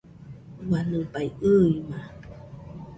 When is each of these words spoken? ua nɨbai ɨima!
ua 0.65 0.79
nɨbai 0.89 1.27
ɨima! 1.49 1.99